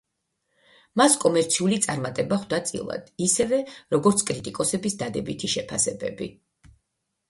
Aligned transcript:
მას 1.01 1.17
კომერციული 1.23 1.77
წარმატება 1.83 2.41
ხვდა 2.45 2.61
წილად, 2.71 3.13
ისევე, 3.29 3.63
როგორც 3.99 4.27
კრიტიკოსების 4.33 5.01
დადებითი 5.07 5.57
შეფასებები. 5.57 6.35